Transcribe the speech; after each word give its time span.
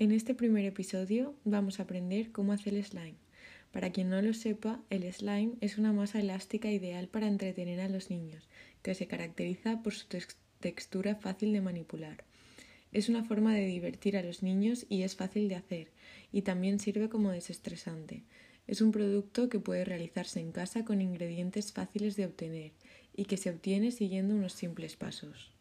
En 0.00 0.12
este 0.12 0.34
primer 0.34 0.64
episodio 0.64 1.34
vamos 1.44 1.78
a 1.78 1.82
aprender 1.82 2.32
cómo 2.32 2.54
hacer 2.54 2.82
slime. 2.82 3.18
Para 3.70 3.92
quien 3.92 4.08
no 4.08 4.22
lo 4.22 4.32
sepa, 4.32 4.80
el 4.88 5.04
slime 5.12 5.56
es 5.60 5.76
una 5.76 5.92
masa 5.92 6.20
elástica 6.20 6.70
ideal 6.70 7.06
para 7.06 7.28
entretener 7.28 7.82
a 7.82 7.88
los 7.90 8.08
niños, 8.08 8.48
que 8.80 8.94
se 8.94 9.06
caracteriza 9.06 9.82
por 9.82 9.92
su 9.92 10.06
textura 10.58 11.16
fácil 11.16 11.52
de 11.52 11.60
manipular. 11.60 12.24
Es 12.92 13.10
una 13.10 13.24
forma 13.24 13.54
de 13.54 13.66
divertir 13.66 14.16
a 14.16 14.22
los 14.22 14.42
niños 14.42 14.86
y 14.88 15.02
es 15.02 15.16
fácil 15.16 15.50
de 15.50 15.56
hacer, 15.56 15.88
y 16.32 16.40
también 16.40 16.78
sirve 16.78 17.10
como 17.10 17.30
desestresante. 17.30 18.22
Es 18.66 18.80
un 18.80 18.92
producto 18.92 19.50
que 19.50 19.60
puede 19.60 19.84
realizarse 19.84 20.40
en 20.40 20.50
casa 20.50 20.82
con 20.86 21.02
ingredientes 21.02 21.74
fáciles 21.74 22.16
de 22.16 22.24
obtener 22.24 22.72
y 23.14 23.26
que 23.26 23.36
se 23.36 23.50
obtiene 23.50 23.90
siguiendo 23.90 24.34
unos 24.34 24.54
simples 24.54 24.96
pasos. 24.96 25.59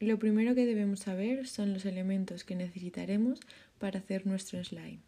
Lo 0.00 0.18
primero 0.18 0.54
que 0.54 0.64
debemos 0.64 1.00
saber 1.00 1.46
son 1.46 1.74
los 1.74 1.84
elementos 1.84 2.42
que 2.42 2.56
necesitaremos 2.56 3.38
para 3.78 3.98
hacer 3.98 4.26
nuestro 4.26 4.64
slime. 4.64 5.00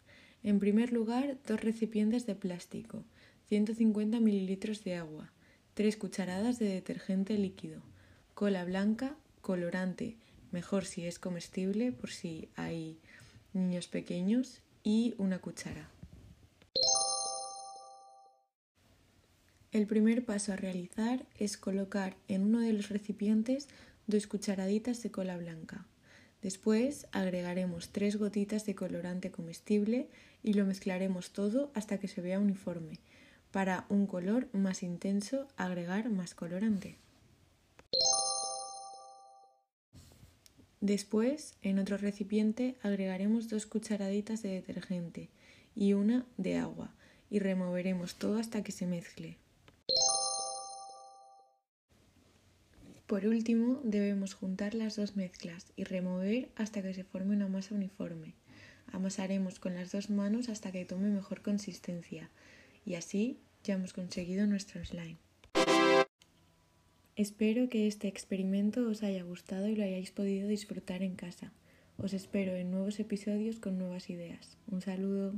En 0.43 0.61
primer 0.61 0.93
lugar, 0.93 1.39
dos 1.49 1.63
recipientes 1.63 2.27
de 2.27 2.35
plástico, 2.35 3.03
150 3.49 4.21
mililitros 4.21 4.85
de 4.85 4.97
agua, 4.97 5.33
3 5.75 5.97
cucharadas 5.97 6.59
de 6.59 6.67
detergente 6.67 7.39
líquido, 7.39 7.81
cola 8.35 8.67
blanca, 8.67 9.17
colorante, 9.41 10.17
mejor 10.51 10.85
si 10.85 11.07
es 11.07 11.19
comestible 11.19 11.93
por 11.93 12.11
si 12.11 12.51
hay 12.55 12.99
niños 13.55 13.89
pequeños, 13.89 14.61
y 14.85 15.15
una 15.17 15.39
cuchara. 15.39 15.89
El 19.73 19.87
primer 19.87 20.23
paso 20.27 20.53
a 20.53 20.57
realizar 20.57 21.25
es 21.39 21.57
colocar 21.57 22.15
en 22.29 22.43
uno 22.43 22.61
de 22.61 22.75
los 22.75 22.91
recipientes 22.91 23.69
dos 24.07 24.27
cucharaditas 24.27 25.03
de 25.03 25.11
cola 25.11 25.39
blanca. 25.39 25.87
Después 26.43 27.07
agregaremos 27.11 27.89
tres 27.89 28.17
gotitas 28.17 28.67
de 28.67 28.75
colorante 28.75 29.31
comestible 29.31 30.09
y 30.43 30.53
lo 30.53 30.67
mezclaremos 30.67 31.31
todo 31.33 31.71
hasta 31.73 31.99
que 31.99 32.07
se 32.07 32.21
vea 32.21 32.39
uniforme. 32.39 32.99
Para 33.51 33.87
un 33.89 34.07
color 34.07 34.47
más 34.53 34.83
intenso, 34.83 35.49
agregar 35.57 36.11
más 36.11 36.35
colorante. 36.35 36.97
Después, 40.83 41.55
en 41.63 41.79
otro 41.79 41.97
recipiente, 41.97 42.77
agregaremos 42.83 43.49
dos 43.49 43.65
cucharaditas 43.65 44.43
de 44.43 44.51
detergente 44.51 45.31
y 45.75 45.95
una 45.95 46.27
de 46.37 46.59
agua 46.59 46.93
y 47.31 47.39
removeremos 47.39 48.17
todo 48.17 48.37
hasta 48.37 48.63
que 48.63 48.73
se 48.73 48.87
mezcle. 48.87 49.39
Por 53.13 53.27
último, 53.27 53.79
debemos 53.85 54.33
juntar 54.33 54.73
las 54.73 54.97
dos 54.97 55.17
mezclas 55.17 55.71
y 55.77 55.85
remover 55.85 56.49
hasta 56.57 56.81
que 56.81 56.95
se 56.95 57.05
forme 57.05 57.37
una 57.37 57.47
masa 57.47 57.75
uniforme. 57.75 58.33
Amasaremos 58.91 59.59
con 59.59 59.75
las 59.75 59.93
dos 59.93 60.09
manos 60.09 60.49
hasta 60.49 60.73
que 60.73 60.87
tome 60.87 61.11
mejor 61.11 61.43
consistencia 61.43 62.31
y 62.87 62.95
así 62.95 63.37
ya 63.65 63.75
hemos 63.75 63.93
conseguido 63.93 64.47
nuestro 64.47 64.83
slime. 64.83 65.19
Espero 67.15 67.69
que 67.69 67.87
este 67.87 68.09
experimento 68.09 68.89
os 68.89 69.03
haya 69.03 69.25
gustado 69.25 69.69
y 69.69 69.77
lo 69.77 69.85
hayáis 69.85 70.11
podido 70.11 70.49
disfrutar 70.49 71.03
en 71.03 71.15
casa. 71.15 71.53
Os 71.99 72.15
espero 72.15 72.57
en 72.57 72.71
nuevos 72.71 72.99
episodios 72.99 73.61
con 73.61 73.77
nuevas 73.77 74.09
ideas. 74.09 74.57
Un 74.69 74.81
saludo. 74.81 75.35